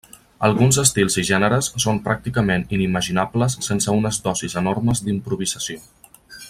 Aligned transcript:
Alguns 0.45 0.77
estils 0.83 1.17
i 1.23 1.25
gèneres 1.29 1.69
són 1.83 2.01
pràcticament 2.07 2.65
inimaginables 2.79 3.59
sense 3.69 3.97
unes 4.01 4.21
dosis 4.29 4.59
enormes 4.63 5.05
d'improvisació. 5.11 5.83